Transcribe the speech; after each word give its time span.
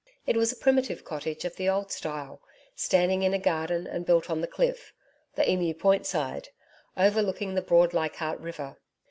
It 0.25 0.35
was 0.35 0.51
a 0.51 0.55
primitive 0.55 1.03
cottage 1.05 1.45
of 1.45 1.57
the 1.57 1.69
old 1.69 1.91
style, 1.91 2.41
standing 2.75 3.21
in 3.21 3.35
a 3.35 3.37
garden 3.37 3.85
and 3.85 4.03
built 4.03 4.31
on 4.31 4.41
the 4.41 4.47
cliff 4.47 4.95
the 5.35 5.47
Emu 5.47 5.75
Point 5.75 6.07
side 6.07 6.49
overlooking 6.97 7.53
the 7.53 7.61
broad 7.61 7.93
Leichardt 7.93 8.39
River. 8.39 8.77